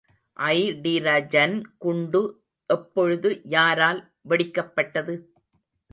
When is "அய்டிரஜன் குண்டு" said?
0.39-2.21